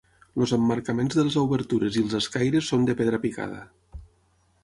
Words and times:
Els 0.43 0.51
emmarcaments 0.55 1.17
de 1.17 1.25
les 1.27 1.37
obertures 1.41 1.99
i 1.99 2.03
els 2.05 2.17
escaires 2.21 2.71
són 2.73 2.87
de 2.89 2.95
pedra 3.03 3.23
picada. 3.27 3.61